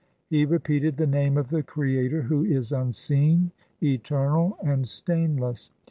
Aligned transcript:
He 0.31 0.45
repeated 0.45 0.97
the 0.97 1.05
name 1.05 1.37
of 1.37 1.51
the 1.51 1.61
Creator 1.61 2.23
who 2.23 2.43
is 2.43 2.71
unseen, 2.71 3.51
eternal, 3.83 4.57
and 4.63 4.87
stainless. 4.87 5.69